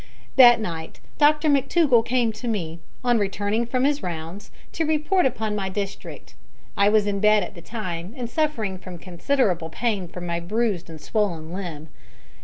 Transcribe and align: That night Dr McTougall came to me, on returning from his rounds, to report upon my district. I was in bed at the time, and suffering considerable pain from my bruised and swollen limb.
That 0.35 0.59
night 0.59 0.99
Dr 1.19 1.47
McTougall 1.47 2.03
came 2.03 2.31
to 2.33 2.47
me, 2.47 2.79
on 3.03 3.19
returning 3.19 3.67
from 3.67 3.83
his 3.83 4.01
rounds, 4.01 4.49
to 4.71 4.83
report 4.83 5.27
upon 5.27 5.55
my 5.55 5.69
district. 5.69 6.33
I 6.75 6.89
was 6.89 7.05
in 7.05 7.19
bed 7.19 7.43
at 7.43 7.53
the 7.53 7.61
time, 7.61 8.15
and 8.17 8.27
suffering 8.27 8.79
considerable 8.79 9.69
pain 9.69 10.07
from 10.07 10.25
my 10.25 10.39
bruised 10.39 10.89
and 10.89 10.99
swollen 10.99 11.53
limb. 11.53 11.89